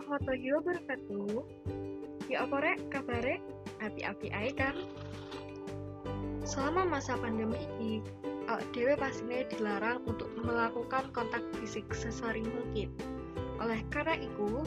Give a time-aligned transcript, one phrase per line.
[0.00, 1.44] warahmatullahi wabarakatuh.
[2.32, 3.36] Ya apa rek, kabare?
[3.84, 4.72] Api-api ae kan?
[6.40, 8.00] Selama masa pandemi ini,
[8.48, 12.88] awak dewe pastinya dilarang untuk melakukan kontak fisik sesering mungkin.
[13.60, 14.64] Oleh karena itu,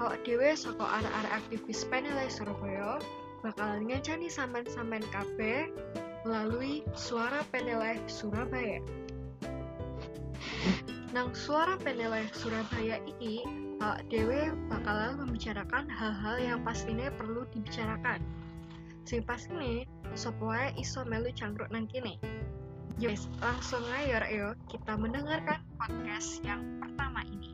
[0.00, 2.96] awak dewe saka arah-arah aktivis PNL Surabaya
[3.44, 5.68] bakalan ngancani sampean-sampean KB
[6.24, 8.80] melalui suara PNL Surabaya.
[11.12, 13.44] Nang suara PNL Surabaya ini
[13.82, 18.22] Pak Dewe bakalan membicarakan hal-hal yang pastinya perlu dibicarakan.
[19.02, 19.82] Sing pastinya,
[20.14, 22.14] sopoe iso melu cangkruk nang kene.
[23.02, 27.50] Yes, langsung ayo yo kita mendengarkan podcast yang pertama ini.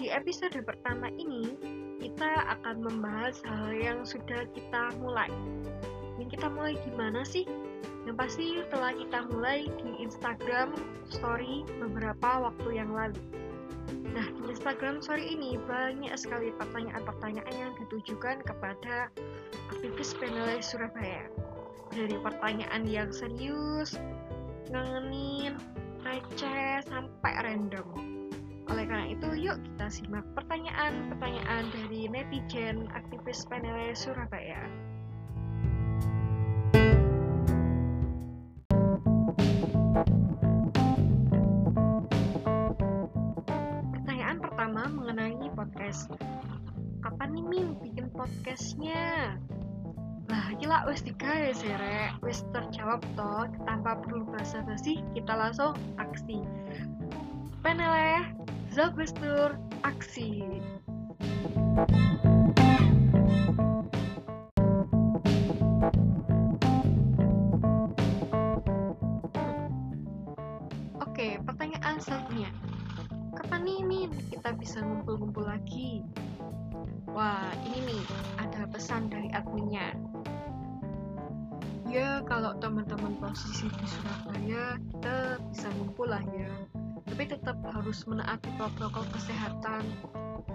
[0.00, 1.75] Di episode pertama ini,
[2.46, 5.28] akan membahas hal yang sudah kita mulai.
[6.16, 7.44] Yang kita mulai gimana sih?
[8.06, 10.78] Yang pasti telah kita mulai di Instagram
[11.10, 13.18] Story beberapa waktu yang lalu.
[14.16, 19.12] Nah, di Instagram Story ini banyak sekali pertanyaan-pertanyaan yang ditujukan kepada
[19.68, 21.28] aktivis PNL Surabaya.
[21.92, 23.94] Dari pertanyaan yang serius,
[24.72, 25.60] ngangenin,
[26.02, 28.15] receh, sampai random.
[28.66, 34.58] Oleh karena itu, yuk kita simak pertanyaan-pertanyaan dari netizen aktivis PNL Surabaya.
[43.94, 46.10] Pertanyaan pertama mengenai podcast.
[47.06, 49.38] Kapan nih Min bikin podcastnya?
[50.26, 52.18] Lah, gila wis digawe sih, Rek.
[52.26, 56.42] Wis terjawab toh, tanpa perlu basa-basi, kita langsung aksi.
[57.62, 58.26] Peneleh,
[58.76, 59.56] Zabestur,
[59.88, 60.44] aksi.
[71.00, 72.52] Oke, pertanyaan selanjutnya.
[73.32, 76.04] Kapan nih Min kita bisa ngumpul-ngumpul lagi?
[77.16, 78.04] Wah, ini nih
[78.36, 79.96] ada pesan dari adminnya.
[81.88, 86.75] Ya, kalau teman-teman posisi di Surabaya, kita bisa ngumpul lah ya.
[87.16, 89.88] Tapi tetap harus menaati protokol kesehatan.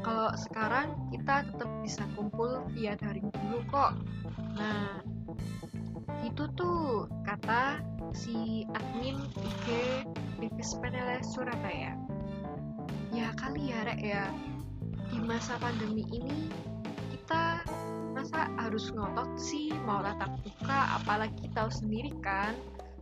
[0.06, 3.98] Kalau sekarang kita tetap bisa kumpul via daring dulu kok.
[4.54, 5.02] Nah,
[6.22, 7.82] itu tuh kata
[8.14, 9.66] si admin IG
[10.38, 11.98] Aktivis PNL Surabaya.
[13.10, 14.30] Ya kali ya rek ya,
[15.10, 16.46] di masa pandemi ini
[17.10, 17.66] kita
[18.14, 22.54] masa harus ngotot sih mau tatap muka apalagi tahu sendiri kan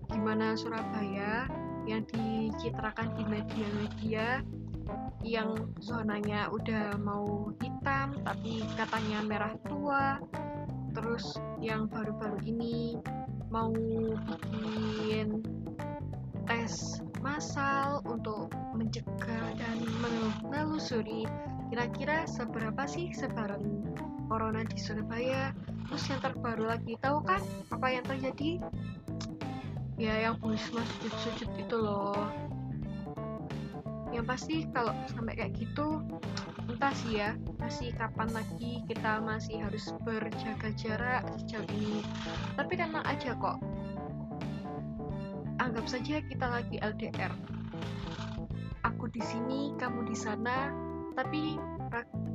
[0.07, 1.51] gimana Surabaya
[1.89, 4.45] yang dicitrakan di media-media
[5.25, 10.21] yang zonanya udah mau hitam tapi katanya merah tua
[10.93, 12.97] terus yang baru-baru ini
[13.49, 13.73] mau
[14.29, 15.41] bikin
[16.45, 19.77] tes massal untuk mencegah dan
[20.45, 21.25] menelusuri
[21.69, 23.93] kira-kira seberapa sih sebaran
[24.29, 25.51] corona di Surabaya.
[25.89, 27.41] Terus yang terbaru lagi tahu kan
[27.73, 28.61] apa yang terjadi
[29.99, 32.31] ya yang Busma sujud-sujud itu loh.
[34.09, 36.01] Yang pasti kalau sampai kayak gitu
[36.69, 42.01] entah sih ya masih kapan lagi kita masih harus berjaga jarak sejauh ini.
[42.55, 43.59] Tapi tenang aja kok.
[45.59, 47.59] Anggap saja kita lagi LDR
[48.99, 50.71] aku di sini kamu di sana
[51.15, 51.55] tapi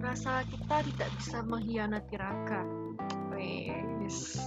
[0.01, 2.65] rasa kita tidak bisa mengkhianati raga.
[3.33, 4.41] Wes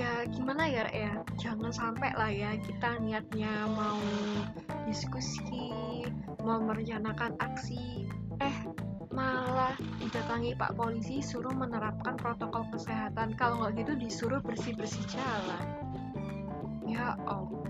[0.00, 1.12] ya gimana ya ya?
[1.36, 4.00] Jangan sampai lah ya kita niatnya mau
[4.88, 5.68] diskusi
[6.40, 8.08] mau merencanakan aksi.
[8.40, 8.56] Eh
[9.12, 13.36] malah didatangi pak polisi suruh menerapkan protokol kesehatan.
[13.36, 15.64] Kalau nggak gitu disuruh bersih bersih jalan.
[16.88, 17.60] Ya allah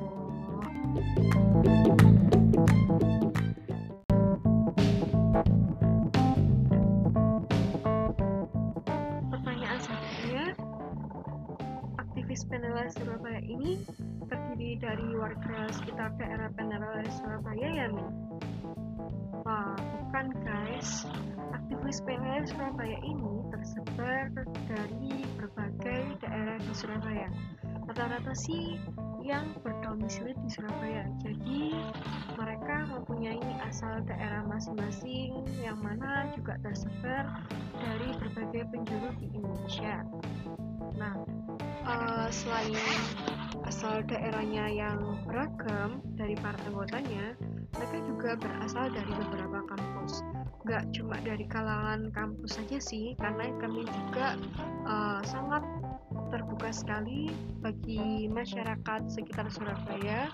[12.50, 13.78] PNL Surabaya ini
[14.26, 18.10] terdiri dari warga sekitar daerah PNL Surabaya ya Min?
[19.46, 21.06] Wah, bukan guys.
[21.54, 24.34] Aktivis PNL Surabaya ini tersebar
[24.66, 27.30] dari berbagai daerah di Surabaya.
[27.86, 28.82] Rata-rata sih
[29.22, 31.06] yang berdomisili di Surabaya.
[31.22, 31.70] Jadi
[32.34, 37.46] mereka mempunyai asal daerah masing-masing yang mana juga tersebar
[37.78, 40.02] dari berbagai penjuru di Indonesia.
[40.98, 41.14] Nah,
[41.90, 42.74] uh, selain
[43.66, 47.34] asal daerahnya yang beragam dari para anggotanya,
[47.74, 50.22] mereka juga berasal dari beberapa kampus.
[50.60, 54.36] nggak cuma dari kalangan kampus saja sih karena kami juga
[54.84, 55.64] uh, sangat
[56.30, 57.32] terbuka sekali
[57.64, 60.28] bagi masyarakat sekitar Surabaya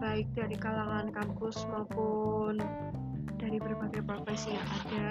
[0.00, 2.56] baik dari kalangan kampus maupun
[3.36, 5.08] dari berbagai profesi yang ada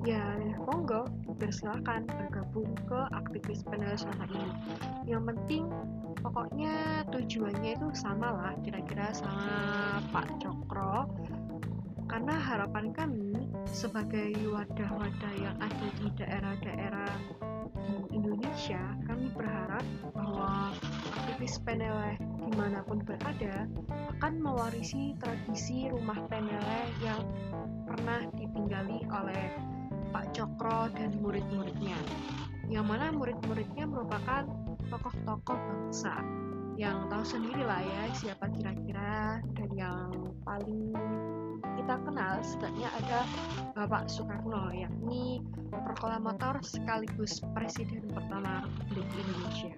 [0.00, 1.04] ya monggo
[1.36, 4.52] bersilakan bergabung ke aktivis panel selama ini.
[5.04, 5.64] Yang penting
[6.20, 9.48] pokoknya tujuannya itu sama lah kira-kira sama
[10.12, 11.08] Pak Cokro.
[12.10, 17.12] Karena harapan kami sebagai wadah-wadah yang ada di daerah-daerah
[17.86, 20.74] di Indonesia kami berharap bahwa
[21.14, 23.70] aktivis peneleh di mana pun berada
[24.18, 27.22] akan mewarisi tradisi rumah peneleh yang
[27.86, 29.46] pernah ditinggali oleh
[30.10, 31.98] Pak Cokro dan murid-muridnya.
[32.70, 34.46] Yang mana murid-muridnya merupakan
[34.90, 36.18] tokoh-tokoh bangsa
[36.80, 40.08] yang tahu sendiri lah ya siapa kira-kira dan yang
[40.48, 40.96] paling
[41.76, 43.20] kita kenal setidaknya ada
[43.76, 48.64] Bapak Soekarno yakni proklamator sekaligus presiden pertama
[48.96, 49.76] Republik Indonesia.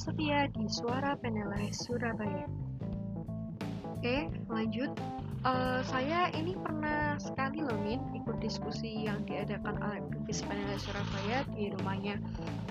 [0.00, 2.48] Setia di Suara Penelai Surabaya.
[3.84, 4.96] Oke, lanjut.
[5.40, 11.44] Uh, saya ini pernah sekali loh Min ikut diskusi yang diadakan oleh aktivis Penelai Surabaya
[11.52, 12.16] di rumahnya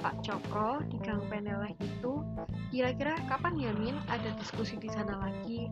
[0.02, 2.26] Pak Cokro di Gang Penelai itu.
[2.74, 5.70] Kira-kira kapan ya Min ada diskusi di sana lagi?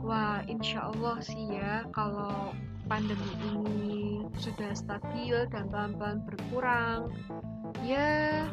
[0.00, 2.56] Wah, insya Allah sih ya kalau
[2.88, 7.12] pandemi ini sudah stabil dan pelan-pelan berkurang
[7.84, 8.46] ya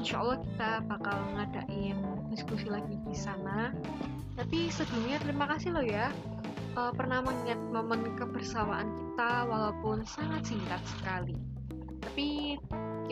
[0.00, 1.96] insya Allah kita bakal ngadain
[2.32, 3.68] diskusi lagi di sana.
[4.40, 6.08] Tapi sebelumnya terima kasih loh ya
[6.80, 11.36] uh, pernah mengingat momen kebersamaan kita walaupun sangat singkat sekali.
[12.00, 12.56] Tapi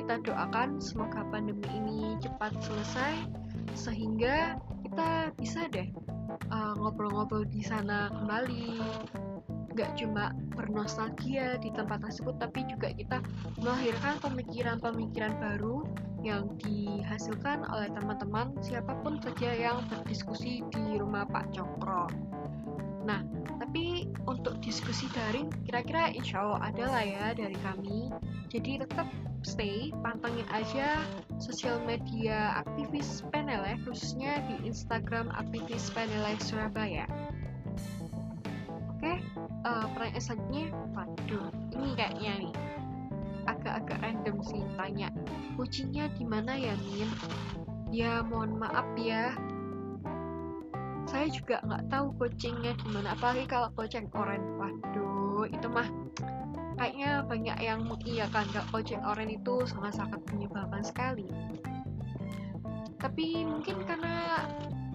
[0.00, 3.14] kita doakan semoga pandemi ini cepat selesai
[3.76, 4.56] sehingga
[4.87, 5.93] kita bisa deh
[6.49, 8.81] uh, ngobrol-ngobrol uh, di sana kembali.
[9.76, 13.23] Gak cuma bernostalgia di tempat tersebut tapi juga kita
[13.62, 15.87] melahirkan pemikiran-pemikiran baru
[16.28, 22.12] yang dihasilkan oleh teman-teman siapa pun saja yang berdiskusi di rumah Pak Cokro.
[23.08, 23.25] Nah,
[23.56, 28.12] tapi untuk diskusi daring kira-kira insya Allah ada lah ya dari kami.
[28.52, 29.08] Jadi tetap
[29.40, 31.00] stay, pantengin aja
[31.40, 37.08] sosial media aktivis Peneleh khususnya di Instagram aktivis Peneleh Surabaya.
[38.92, 39.24] Oke,
[39.64, 42.54] uh, pertanyaan selanjutnya waduh ini kayaknya nih
[43.69, 45.09] agak-agak random sih tanya
[45.61, 47.11] kucingnya di mana ya Min?
[47.93, 49.37] Ya mohon maaf ya.
[51.09, 54.41] Saya juga nggak tahu kucingnya di mana apalagi kalau kucing oren.
[54.56, 55.88] Waduh itu mah
[56.79, 61.29] kayaknya banyak yang mengiyakan kalau kucing oren itu sangat-sangat menyebalkan sekali.
[62.99, 64.47] Tapi mungkin karena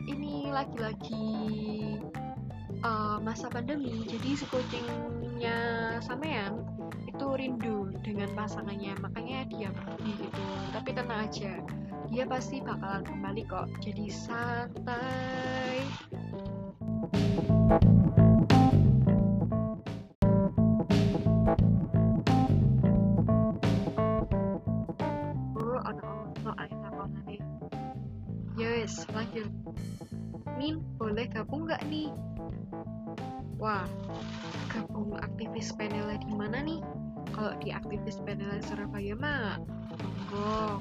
[0.05, 1.27] ini lagi-lagi
[2.83, 5.57] uh, masa pandemi jadi si kucingnya
[6.03, 6.72] sampean
[7.23, 10.43] itu rindu dengan pasangannya makanya dia pergi gitu
[10.75, 11.55] tapi tenang aja
[12.11, 15.87] dia pasti bakalan kembali kok jadi santai
[28.53, 29.49] Yes, lanjut.
[30.59, 32.11] Min, boleh gabung nggak nih?
[33.57, 33.87] Wah,
[34.69, 36.83] gabung aktivis PNL di mana nih?
[37.33, 39.57] Kalau di aktivis PNL Surabaya mah,
[39.97, 40.79] monggo.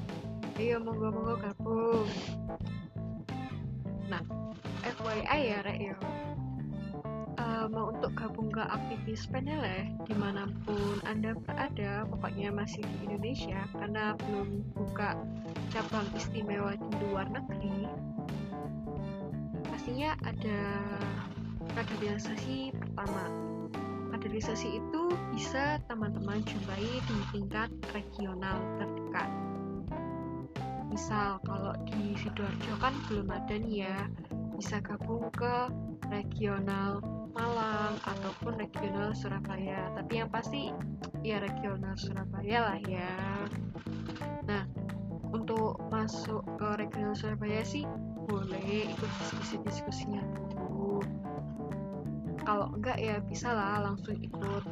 [0.61, 2.07] Ayo monggo monggo gabung.
[4.05, 4.21] Nah,
[4.85, 5.97] FYI ya Rek yo.
[7.33, 13.09] Uh, mau untuk gabung ke aktivis PNL di mana pun Anda berada, pokoknya masih di
[13.09, 15.17] Indonesia karena belum buka
[15.73, 17.89] cabang istimewa di luar negeri,
[19.65, 20.61] pastinya ada
[21.73, 23.52] kaderisasi pertama.
[24.23, 29.27] Kaderisasi itu bisa teman-teman jumpai di tingkat regional terdekat.
[30.87, 34.07] Misal kalau di Sidoarjo kan belum ada nih ya,
[34.55, 35.67] bisa gabung ke
[36.07, 37.03] regional
[37.35, 39.91] Malang ataupun regional Surabaya.
[39.91, 40.71] Tapi yang pasti
[41.19, 43.11] ya regional Surabaya lah ya.
[44.47, 44.63] Nah,
[45.35, 47.83] untuk masuk ke regional Surabaya sih
[48.23, 50.23] boleh ikut diskusi-diskusinya
[52.43, 54.63] kalau enggak ya bisa lah langsung ikut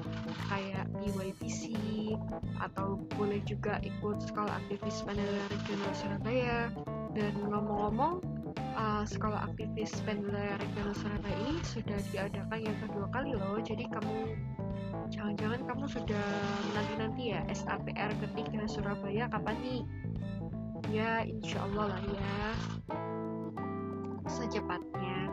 [0.51, 1.71] kayak YPC
[2.59, 6.59] atau boleh juga ikut sekolah aktivis Pandala Regional Surabaya
[7.15, 8.19] dan ngomong-ngomong
[8.75, 14.35] uh, sekolah aktivis Pandala Regional Surabaya ini sudah diadakan yang kedua kali loh jadi kamu
[15.11, 16.27] jangan-jangan kamu sudah
[16.71, 19.81] menanti-nanti ya SAPR ketiga Surabaya kapan nih?
[20.91, 22.39] Ya, insya Allah lah ya.
[24.27, 25.31] Secepatnya.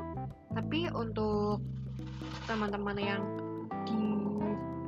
[0.55, 1.63] Tapi untuk
[2.47, 3.23] teman-teman yang
[3.89, 4.05] di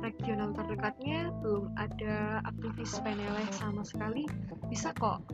[0.01, 4.29] regional terdekatnya belum ada aktivis PNLS sama sekali,
[4.69, 5.25] bisa kok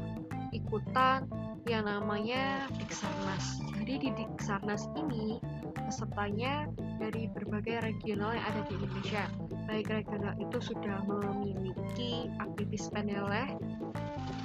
[0.55, 1.27] ikutan
[1.67, 3.59] yang namanya Diksarnas.
[3.75, 5.43] Jadi di Diksarnas ini
[5.75, 9.27] pesertanya dari berbagai regional yang ada di Indonesia.
[9.67, 13.59] Baik regional itu sudah memiliki aktivis PNLE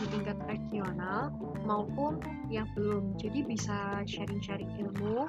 [0.02, 1.32] di tingkat regional
[1.64, 2.20] maupun
[2.52, 3.16] yang belum.
[3.16, 5.24] Jadi bisa sharing-sharing ilmu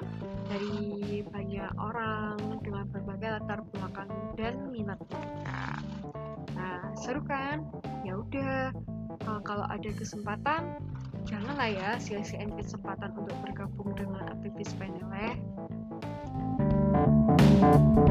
[0.52, 5.00] dari banyak orang dengan berbagai latar belakang dan minat.
[6.52, 7.64] Nah, seru kan?
[8.04, 8.76] Ya udah,
[9.24, 10.76] kalau ada kesempatan
[11.24, 15.40] janganlah ya sia-siain kesempatan untuk bergabung dengan aktivis PNLE
[17.64, 18.03] Oke,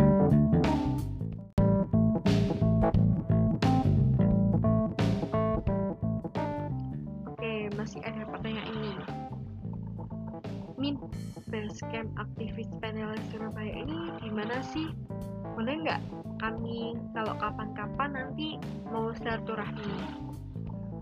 [15.54, 16.02] Boleh nggak
[16.42, 18.58] kami kalau kapan-kapan nanti
[18.90, 19.94] mau silaturahmi?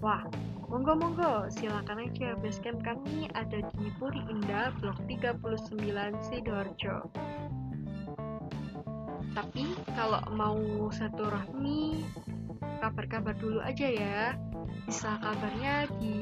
[0.03, 0.27] Wah,
[0.67, 7.07] monggo-monggo, silakan aja basecamp kami ada di Puri Indah, Blok 39 Sidoarjo.
[9.31, 9.63] Tapi
[9.95, 10.59] kalau mau
[10.91, 12.03] satu rahmi,
[12.83, 14.35] kabar-kabar dulu aja ya.
[14.83, 16.19] Bisa kabarnya di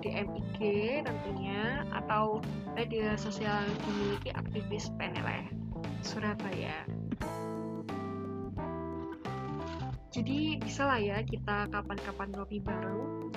[0.00, 0.58] DM IG
[1.04, 2.40] tentunya atau
[2.72, 5.50] media sosial dimiliki aktivis PNL
[6.00, 6.86] Surabaya.
[10.12, 13.32] Jadi bisa lah ya kita kapan-kapan ngopi bareng.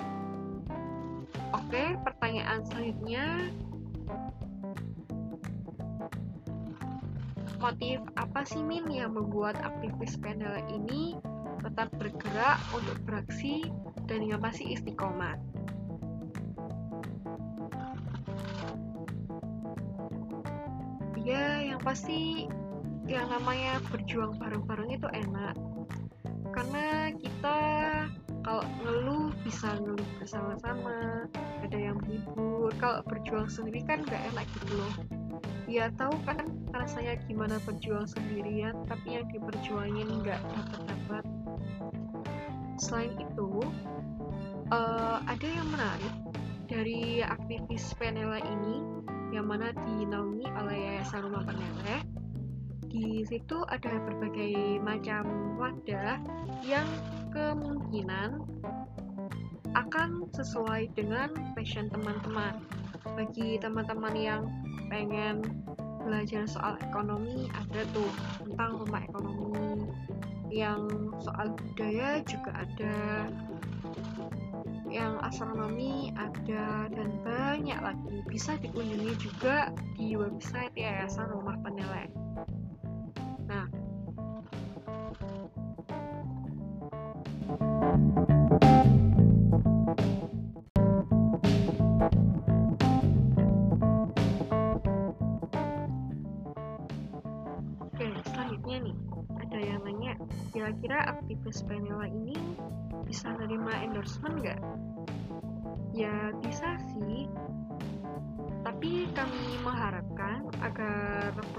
[1.56, 3.48] Oke, pertanyaan selanjutnya
[7.56, 11.16] motif apa sih Min yang membuat aktivis PNL ini
[11.64, 13.72] tetap bergerak untuk beraksi
[14.04, 15.40] dan yang pasti istiqomah?
[21.26, 22.46] Ya, yang pasti
[23.08, 25.56] yang namanya berjuang bareng-bareng itu enak.
[26.54, 27.58] Karena kita
[28.46, 31.26] kalau ngeluh bisa ngeluh bersama-sama,
[31.62, 32.70] ada yang hibur.
[32.78, 34.94] Kalau berjuang sendiri kan gak enak gitu loh.
[35.66, 41.24] Ya tahu kan rasanya gimana berjuang sendirian tapi yang diperjuangin nggak dapat dapat
[42.76, 43.64] selain itu
[44.70, 46.14] uh, ada yang menarik
[46.68, 48.84] dari aktivis Penela ini
[49.32, 51.96] yang mana dinaungi oleh Yayasan Rumah Penela
[52.86, 56.20] di situ ada berbagai macam wadah
[56.60, 56.86] yang
[57.32, 58.44] kemungkinan
[59.76, 62.60] akan sesuai dengan passion teman-teman.
[63.16, 64.42] Bagi teman-teman yang
[64.88, 65.44] pengen
[66.00, 69.84] belajar soal ekonomi ada tuh tentang rumah ekonomi.
[70.48, 72.96] Yang soal budaya juga ada.
[74.86, 78.16] Yang astronomi ada dan banyak lagi.
[78.30, 82.25] Bisa dikunjungi juga di website Yayasan Rumah Penilai.
[100.56, 102.34] Kira-kira aktivis Penela ini
[103.06, 104.60] bisa nerima endorsement nggak?
[105.94, 107.30] Ya bisa sih,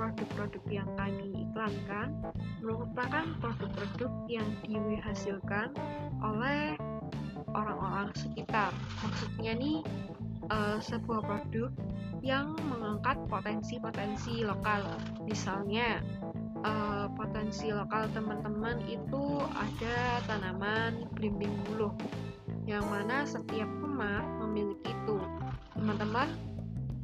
[0.08, 2.16] produk-produk yang kami iklankan
[2.64, 5.76] merupakan produk-produk yang dihasilkan
[6.24, 6.80] oleh
[7.52, 8.72] orang-orang sekitar.
[9.04, 9.84] Maksudnya nih
[10.48, 11.72] uh, sebuah produk
[12.24, 14.96] yang mengangkat potensi-potensi lokal.
[15.28, 16.00] Misalnya
[16.64, 21.92] uh, potensi lokal teman-teman itu ada tanaman belimbing buluh
[22.64, 25.20] yang mana setiap rumah memiliki itu
[25.76, 26.28] teman-teman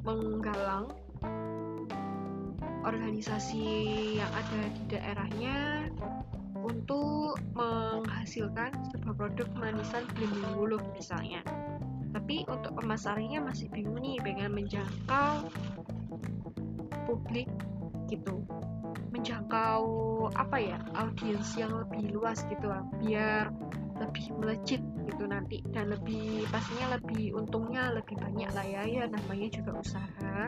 [0.03, 0.91] menggalang
[2.84, 3.63] organisasi
[4.20, 5.58] yang ada di daerahnya
[6.63, 11.44] untuk menghasilkan sebuah produk manisan belimbing buluh misalnya.
[12.13, 15.50] Tapi untuk pemasarannya masih bingung nih pengen menjangkau
[17.10, 17.50] publik
[18.08, 18.44] gitu.
[19.12, 19.84] Menjangkau
[20.38, 23.52] apa ya audiens yang lebih luas gitu lah biar
[24.00, 25.60] lebih melejit gitu nanti.
[25.74, 30.48] Dan lebih pastinya lebih untungnya lebih banyak lah ya ya namanya juga usaha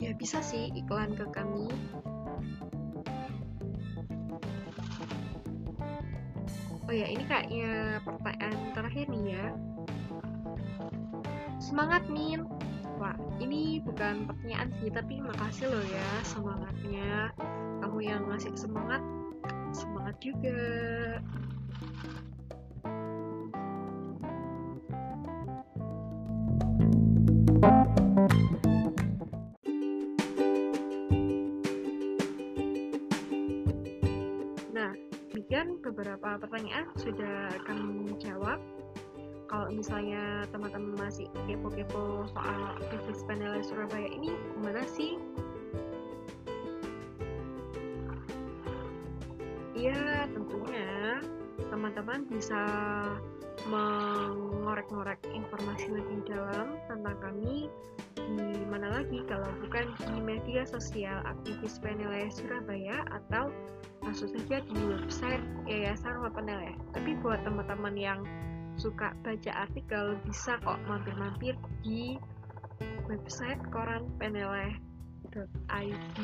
[0.00, 1.68] ya bisa sih iklan ke kami.
[6.88, 9.46] Oh ya ini kayaknya pertanyaan terakhir nih ya.
[11.60, 12.48] Semangat Min.
[12.98, 17.32] Wah, ini bukan pertanyaan sih, tapi makasih loh ya semangatnya.
[17.80, 19.00] kamu yang ngasih semangat
[19.72, 20.60] semangat juga
[36.20, 38.60] beberapa pertanyaan sudah kami jawab.
[39.48, 45.16] Kalau misalnya teman-teman masih kepo-kepo soal aktivis PNL Surabaya ini, gimana sih?
[49.72, 51.24] Iya, tentunya
[51.72, 52.62] teman-teman bisa
[53.72, 57.72] mengorek-ngorek informasi lebih dalam tentang kami
[58.36, 63.50] di mana lagi kalau bukan di media sosial aktivis PNL Surabaya atau
[64.04, 66.74] langsung saja di website Yayasan Wapenel ya.
[66.96, 68.20] Tapi buat teman-teman yang
[68.80, 71.52] suka baca artikel bisa kok mampir-mampir
[71.84, 72.16] di
[73.10, 76.16] website koran peneleh.id.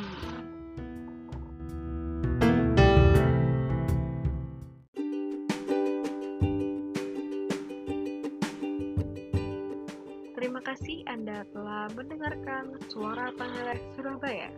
[10.66, 14.50] kasih Anda telah mendengarkan Suara Peneleh Surabaya.